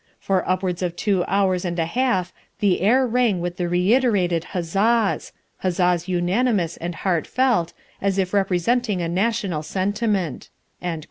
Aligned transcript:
For 0.19 0.49
upwards 0.49 0.81
of 0.81 0.95
two 0.95 1.23
hours 1.27 1.63
and 1.63 1.77
a 1.77 1.85
half 1.85 2.33
the 2.59 2.81
air 2.81 3.05
rang 3.05 3.39
with 3.39 3.57
the 3.57 3.69
reiterated 3.69 4.45
huzzas 4.45 5.31
huzzas 5.59 6.07
unanimous 6.07 6.75
and 6.77 6.95
heart 6.95 7.27
felt, 7.27 7.73
as 8.01 8.17
if 8.17 8.33
representing 8.33 9.03
a 9.03 9.07
national 9.07 9.61
sentiment." 9.61 10.49